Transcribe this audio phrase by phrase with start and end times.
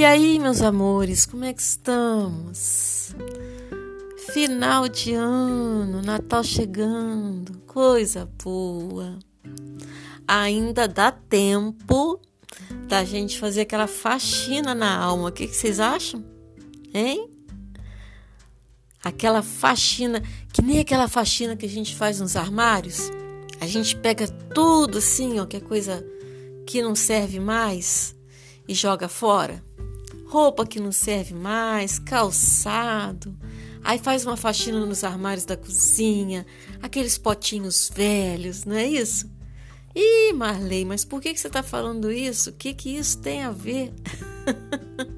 [0.00, 3.14] E aí, meus amores, como é que estamos?
[4.32, 9.18] Final de ano, Natal chegando, coisa boa.
[10.26, 12.18] Ainda dá tempo
[12.88, 15.28] da gente fazer aquela faxina na alma.
[15.28, 16.24] O que, que vocês acham?
[16.94, 17.28] Hein?
[19.04, 23.10] Aquela faxina, que nem aquela faxina que a gente faz nos armários.
[23.60, 26.02] A gente pega tudo assim, ó, que é coisa
[26.66, 28.16] que não serve mais
[28.66, 29.62] e joga fora
[30.30, 33.36] roupa que não serve mais, calçado.
[33.82, 36.46] Aí faz uma faxina nos armários da cozinha,
[36.80, 39.28] aqueles potinhos velhos, não é isso?
[39.94, 42.50] Ih, Marley, mas por que, você está falando isso?
[42.50, 43.92] O que, que isso tem a ver?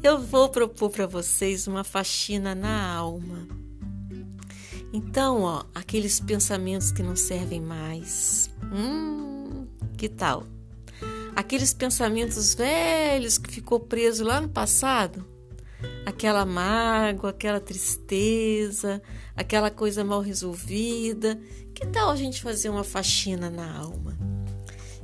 [0.00, 3.48] Eu vou propor para vocês uma faxina na alma.
[4.92, 8.48] Então, ó, aqueles pensamentos que não servem mais.
[8.72, 10.46] Hum, que tal?
[11.40, 15.24] Aqueles pensamentos velhos que ficou preso lá no passado,
[16.04, 19.02] aquela mágoa, aquela tristeza,
[19.34, 21.40] aquela coisa mal resolvida.
[21.74, 24.16] Que tal a gente fazer uma faxina na alma?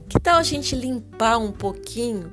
[0.08, 2.30] Que tal a gente limpar um pouquinho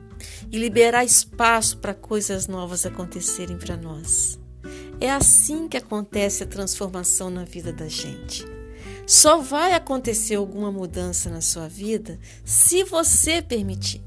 [0.52, 4.38] e liberar espaço para coisas novas acontecerem para nós?
[5.00, 8.53] É assim que acontece a transformação na vida da gente.
[9.06, 14.02] Só vai acontecer alguma mudança na sua vida se você permitir.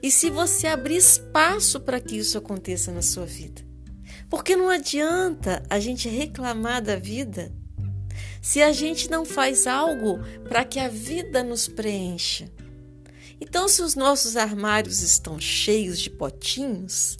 [0.00, 3.62] E se você abrir espaço para que isso aconteça na sua vida.
[4.30, 7.52] Porque não adianta a gente reclamar da vida
[8.40, 12.50] se a gente não faz algo para que a vida nos preencha.
[13.40, 17.18] Então, se os nossos armários estão cheios de potinhos,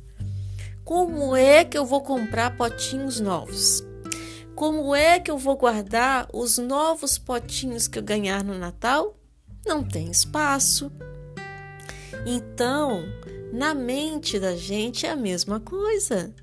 [0.85, 3.83] como é que eu vou comprar potinhos novos?
[4.59, 9.17] Como é que eu vou guardar os novos potinhos que eu ganhar no Natal?
[9.65, 10.91] Não tem espaço.
[12.27, 13.05] Então,
[13.53, 16.35] na mente da gente é a mesma coisa.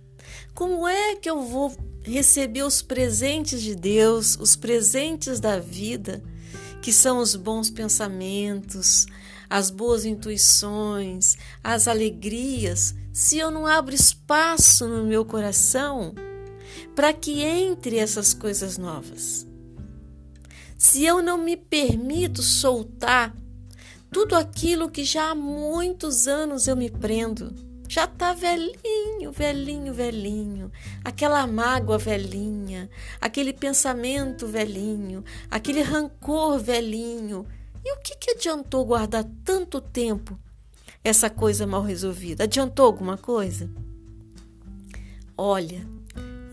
[0.53, 1.75] Como é que eu vou
[2.05, 6.23] receber os presentes de Deus, os presentes da vida,
[6.81, 9.07] que são os bons pensamentos,
[9.49, 16.15] as boas intuições, as alegrias, se eu não abro espaço no meu coração
[16.95, 19.45] para que entre essas coisas novas.
[20.77, 23.35] Se eu não me permito soltar
[24.09, 27.53] tudo aquilo que já há muitos anos eu me prendo,
[27.87, 30.71] já está velhinho, velhinho, velhinho,
[31.03, 32.89] aquela mágoa velhinha,
[33.19, 37.45] aquele pensamento velhinho, aquele rancor velhinho.
[37.83, 40.39] E o que, que adiantou guardar tanto tempo
[41.03, 42.45] essa coisa mal resolvida?
[42.45, 43.69] Adiantou alguma coisa?
[45.37, 45.94] Olha,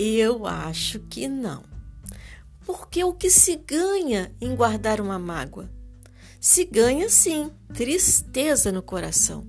[0.02, 1.62] eu acho que não.
[2.64, 5.70] Porque o que se ganha em guardar uma mágoa?
[6.40, 9.46] Se ganha sim tristeza no coração.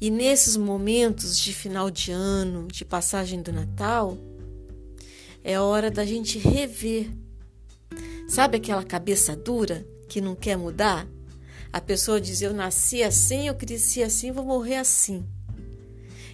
[0.00, 4.16] E nesses momentos de final de ano, de passagem do Natal,
[5.42, 7.10] é hora da gente rever.
[8.28, 11.06] Sabe aquela cabeça dura que não quer mudar?
[11.72, 15.26] A pessoa diz: Eu nasci assim, eu cresci assim, vou morrer assim.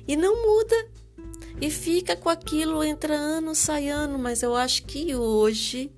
[0.07, 0.89] E não muda
[1.61, 5.93] e fica com aquilo, entra ano, sai ano, mas eu acho que hoje,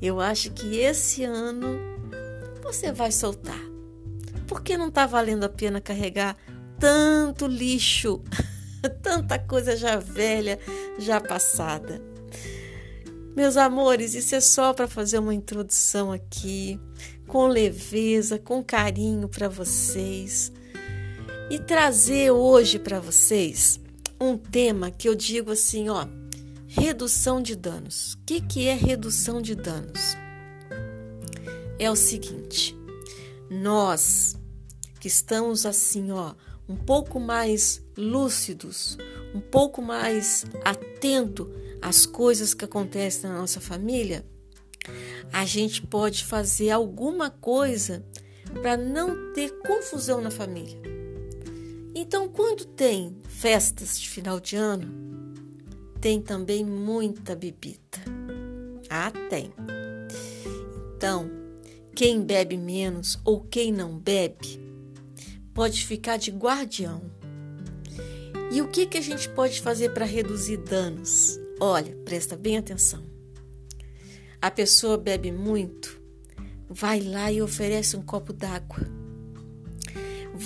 [0.00, 1.78] eu acho que esse ano
[2.62, 3.60] você vai soltar.
[4.46, 6.36] Porque não está valendo a pena carregar
[6.78, 8.22] tanto lixo,
[9.02, 10.58] tanta coisa já velha,
[10.98, 12.00] já passada.
[13.34, 16.80] Meus amores, isso é só para fazer uma introdução aqui,
[17.26, 20.52] com leveza, com carinho para vocês
[21.50, 23.80] e trazer hoje para vocês
[24.20, 26.06] um tema que eu digo assim, ó,
[26.66, 28.14] redução de danos.
[28.14, 30.16] O que, que é redução de danos?
[31.78, 32.76] É o seguinte,
[33.50, 34.36] nós
[34.98, 36.34] que estamos assim, ó,
[36.68, 38.98] um pouco mais lúcidos,
[39.34, 41.50] um pouco mais atento
[41.80, 44.24] às coisas que acontecem na nossa família,
[45.32, 48.04] a gente pode fazer alguma coisa
[48.62, 50.95] para não ter confusão na família.
[51.98, 54.86] Então, quando tem festas de final de ano,
[55.98, 57.80] tem também muita bebida.
[58.90, 59.50] Ah, tem.
[60.94, 61.30] Então,
[61.94, 64.60] quem bebe menos ou quem não bebe
[65.54, 67.00] pode ficar de guardião.
[68.52, 71.40] E o que, que a gente pode fazer para reduzir danos?
[71.58, 73.02] Olha, presta bem atenção.
[74.42, 75.98] A pessoa bebe muito,
[76.68, 78.95] vai lá e oferece um copo d'água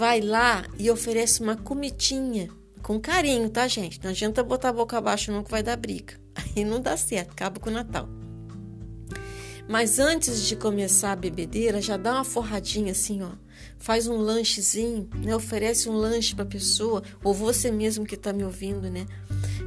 [0.01, 2.49] vai lá e oferece uma comidinha
[2.83, 4.01] com carinho, tá, gente?
[4.03, 6.15] Não adianta botar a boca abaixo, não, que vai dar briga.
[6.35, 8.09] Aí não dá certo, acaba com o Natal.
[9.69, 13.33] Mas antes de começar a bebedeira, já dá uma forradinha assim, ó.
[13.79, 15.37] faz um lanchezinho, né?
[15.37, 19.05] Oferece um lanche para a pessoa, ou você mesmo que está me ouvindo, né?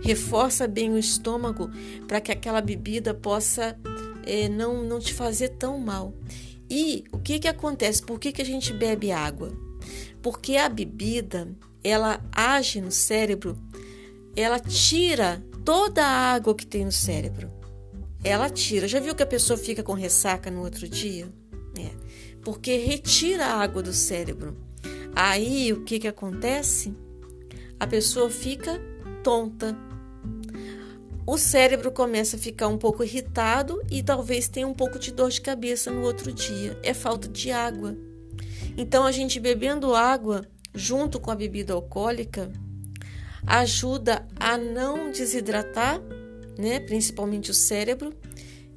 [0.02, 1.70] Reforça bem o estômago
[2.08, 3.78] para que aquela bebida possa
[4.26, 6.12] é, não, não te fazer tão mal.
[6.68, 8.02] E o que, que acontece?
[8.02, 9.56] Por que, que a gente bebe água?
[10.24, 11.48] Porque a bebida,
[11.84, 13.56] ela age no cérebro,
[14.36, 17.52] ela tira toda a água que tem no cérebro.
[18.24, 18.88] Ela tira.
[18.88, 21.32] Já viu que a pessoa fica com ressaca no outro dia?
[21.78, 21.92] É.
[22.42, 24.58] Porque retira a água do cérebro.
[25.16, 26.96] Aí o que, que acontece?
[27.80, 28.82] A pessoa fica
[29.22, 29.78] tonta,
[31.26, 35.30] o cérebro começa a ficar um pouco irritado e talvez tenha um pouco de dor
[35.30, 36.78] de cabeça no outro dia.
[36.84, 37.96] É falta de água.
[38.78, 42.52] Então, a gente bebendo água junto com a bebida alcoólica
[43.46, 46.00] ajuda a não desidratar,
[46.58, 48.14] né, principalmente o cérebro,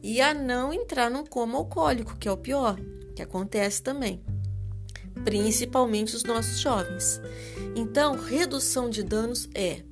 [0.02, 2.78] e a não entrar num coma alcoólico, que é o pior,
[3.14, 4.22] que acontece também,
[5.24, 7.20] principalmente os nossos jovens.
[7.74, 9.82] Então, redução de danos é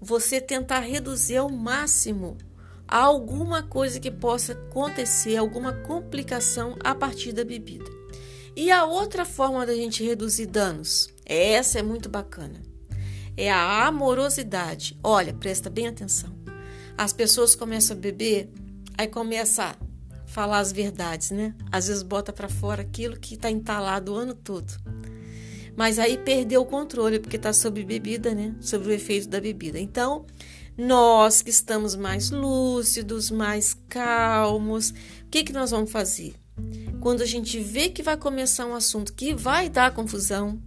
[0.00, 2.36] você tentar reduzir ao máximo
[2.86, 7.97] alguma coisa que possa acontecer, alguma complicação a partir da bebida.
[8.56, 12.62] E a outra forma da gente reduzir danos, essa é muito bacana,
[13.36, 14.98] é a amorosidade.
[15.02, 16.36] Olha, presta bem atenção.
[16.96, 18.50] As pessoas começam a beber,
[18.96, 19.76] aí começa a
[20.26, 21.54] falar as verdades, né?
[21.70, 24.72] Às vezes bota para fora aquilo que está entalado o ano todo.
[25.76, 28.52] Mas aí perdeu o controle, porque está sob bebida, né?
[28.60, 29.78] Sobre o efeito da bebida.
[29.78, 30.26] Então,
[30.76, 34.94] nós que estamos mais lúcidos, mais calmos, o
[35.30, 36.34] que, que nós vamos fazer?
[37.00, 40.60] Quando a gente vê que vai começar um assunto que vai dar confusão,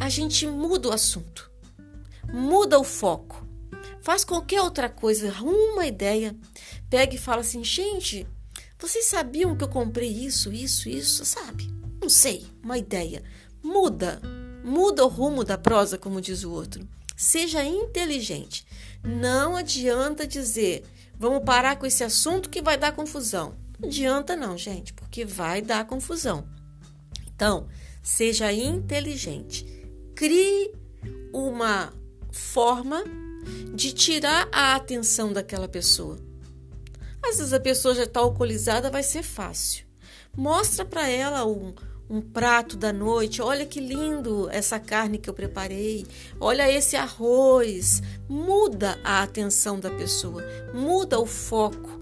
[0.00, 1.50] a gente muda o assunto,
[2.32, 3.46] muda o foco,
[4.00, 6.36] faz qualquer outra coisa, arruma uma ideia,
[6.88, 8.26] pega e fala assim: gente,
[8.78, 11.24] vocês sabiam que eu comprei isso, isso, isso?
[11.24, 11.70] Sabe?
[12.00, 13.22] Não sei, uma ideia.
[13.62, 14.20] Muda,
[14.64, 16.86] muda o rumo da prosa, como diz o outro.
[17.16, 18.66] Seja inteligente.
[19.04, 20.84] Não adianta dizer,
[21.16, 23.54] vamos parar com esse assunto que vai dar confusão.
[23.82, 26.46] Não adianta, não, gente, porque vai dar confusão.
[27.26, 27.66] Então,
[28.00, 29.66] seja inteligente.
[30.14, 30.72] Crie
[31.32, 31.92] uma
[32.30, 33.02] forma
[33.74, 36.16] de tirar a atenção daquela pessoa.
[37.24, 39.84] Às vezes a pessoa já está alcoolizada, vai ser fácil.
[40.36, 41.74] Mostra para ela um,
[42.08, 43.42] um prato da noite.
[43.42, 46.06] Olha que lindo essa carne que eu preparei.
[46.38, 48.00] Olha esse arroz.
[48.28, 52.01] Muda a atenção da pessoa, muda o foco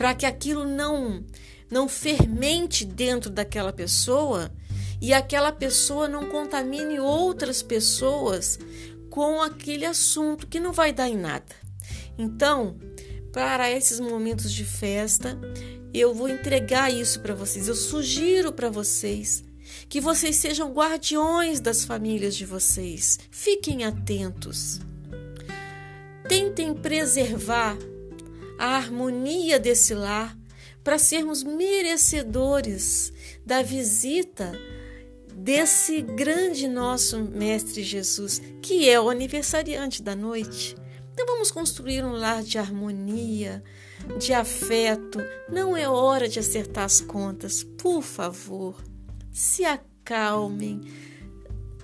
[0.00, 1.22] para que aquilo não
[1.70, 4.50] não fermente dentro daquela pessoa
[4.98, 8.58] e aquela pessoa não contamine outras pessoas
[9.10, 11.54] com aquele assunto que não vai dar em nada.
[12.16, 12.78] Então,
[13.30, 15.38] para esses momentos de festa,
[15.92, 17.68] eu vou entregar isso para vocês.
[17.68, 19.44] Eu sugiro para vocês
[19.86, 23.18] que vocês sejam guardiões das famílias de vocês.
[23.30, 24.80] Fiquem atentos.
[26.26, 27.76] Tentem preservar
[28.60, 30.36] a harmonia desse lar
[30.84, 33.10] para sermos merecedores
[33.44, 34.52] da visita
[35.34, 40.76] desse grande nosso Mestre Jesus, que é o aniversariante da noite.
[41.14, 43.64] Então vamos construir um lar de harmonia,
[44.18, 45.20] de afeto.
[45.50, 47.64] Não é hora de acertar as contas.
[47.64, 48.76] Por favor,
[49.32, 50.82] se acalmem,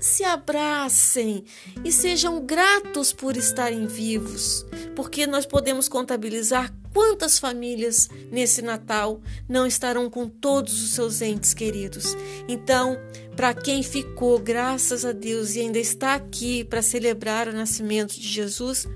[0.01, 1.45] se abracem
[1.85, 9.67] e sejam gratos por estarem vivos, porque nós podemos contabilizar quantas famílias nesse Natal não
[9.67, 12.17] estarão com todos os seus entes queridos.
[12.49, 12.97] Então,
[13.37, 18.27] para quem ficou, graças a Deus, e ainda está aqui para celebrar o nascimento de
[18.27, 18.87] Jesus,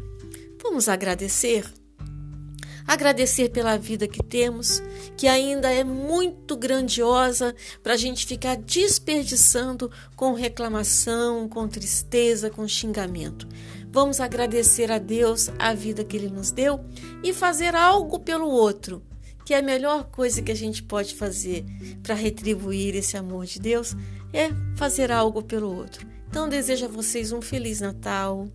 [0.63, 1.65] vamos agradecer
[2.91, 4.83] agradecer pela vida que temos,
[5.17, 7.55] que ainda é muito grandiosa
[7.85, 13.47] para a gente ficar desperdiçando com reclamação, com tristeza, com xingamento.
[13.93, 16.85] Vamos agradecer a Deus a vida que Ele nos deu
[17.23, 19.01] e fazer algo pelo outro,
[19.47, 21.65] que é a melhor coisa que a gente pode fazer
[22.03, 23.95] para retribuir esse amor de Deus
[24.33, 26.05] é fazer algo pelo outro.
[26.29, 28.49] Então, desejo a vocês um Feliz Natal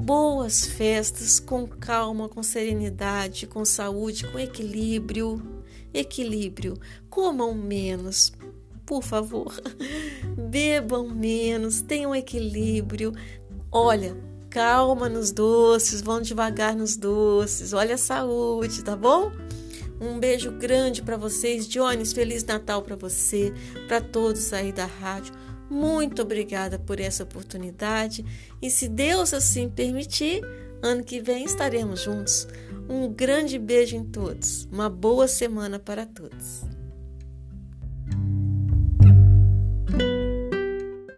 [0.00, 5.40] boas festas com calma, com serenidade, com saúde, com equilíbrio.
[5.92, 6.78] Equilíbrio.
[7.08, 8.32] Comam menos,
[8.86, 9.54] por favor.
[10.50, 13.12] Bebam menos, tenham equilíbrio.
[13.70, 14.16] Olha,
[14.48, 17.72] calma nos doces, vão devagar nos doces.
[17.72, 19.30] Olha a saúde, tá bom?
[20.00, 21.68] Um beijo grande para vocês.
[21.68, 23.52] Jones, feliz Natal para você,
[23.86, 25.34] para todos aí da rádio.
[25.70, 28.24] Muito obrigada por essa oportunidade
[28.60, 30.42] e, se Deus assim permitir,
[30.82, 32.48] ano que vem estaremos juntos.
[32.88, 34.68] Um grande beijo em todos.
[34.72, 36.62] Uma boa semana para todos.